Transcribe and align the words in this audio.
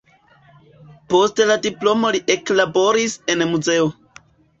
Post 1.13 1.41
la 1.51 1.57
diplomo 1.65 2.11
li 2.15 2.21
eklaboris 2.37 3.15
en 3.35 3.45
muzeo. 3.53 3.87